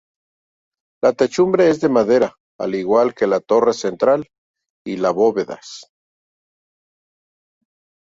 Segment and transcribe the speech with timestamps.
[1.03, 4.27] La techumbre es de madera, al igual que la torre central
[4.83, 5.81] y las bóvedas.